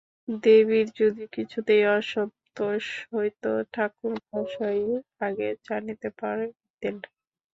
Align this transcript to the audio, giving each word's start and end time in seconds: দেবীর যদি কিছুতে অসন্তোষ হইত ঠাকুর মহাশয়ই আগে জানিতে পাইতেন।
দেবীর 0.43 0.87
যদি 0.99 1.23
কিছুতে 1.31 1.73
অসন্তোষ 1.91 2.83
হইত 3.11 3.43
ঠাকুর 3.73 4.13
মহাশয়ই 4.23 4.91
আগে 5.21 5.47
জানিতে 5.67 6.07
পাইতেন। 6.19 6.95